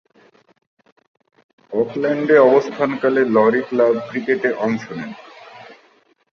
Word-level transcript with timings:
অকল্যান্ডে 1.73 2.35
অবস্থানকালে 2.47 3.21
লরি 3.35 3.61
ক্লাব 3.67 3.95
ক্রিকেটে 4.07 4.49
অংশ 4.65 4.83
নেন। 4.97 5.11